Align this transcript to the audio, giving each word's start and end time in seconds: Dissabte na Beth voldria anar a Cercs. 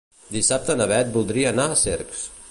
Dissabte 0.35 0.75
na 0.79 0.87
Beth 0.91 1.11
voldria 1.17 1.51
anar 1.53 1.69
a 1.71 1.77
Cercs. 1.83 2.25